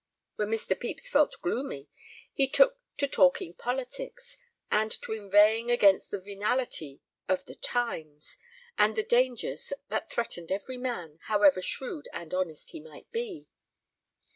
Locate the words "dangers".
9.03-9.73